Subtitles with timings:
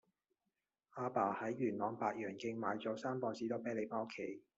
[0.97, 4.41] 亞爸喺元朗白楊徑買左三磅士多啤梨返屋企